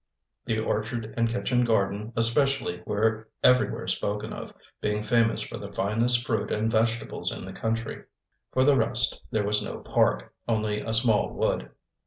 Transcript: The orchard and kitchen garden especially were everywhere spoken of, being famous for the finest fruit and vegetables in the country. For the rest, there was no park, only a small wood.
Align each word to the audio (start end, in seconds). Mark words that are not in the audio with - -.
The 0.45 0.57
orchard 0.57 1.13
and 1.15 1.29
kitchen 1.29 1.63
garden 1.63 2.11
especially 2.15 2.81
were 2.87 3.29
everywhere 3.43 3.85
spoken 3.87 4.33
of, 4.33 4.51
being 4.81 5.03
famous 5.03 5.43
for 5.43 5.59
the 5.59 5.71
finest 5.71 6.25
fruit 6.25 6.51
and 6.51 6.71
vegetables 6.71 7.31
in 7.31 7.45
the 7.45 7.53
country. 7.53 8.05
For 8.51 8.63
the 8.63 8.75
rest, 8.75 9.27
there 9.29 9.45
was 9.45 9.63
no 9.63 9.77
park, 9.77 10.33
only 10.47 10.81
a 10.81 10.91
small 10.91 11.31
wood. 11.31 11.69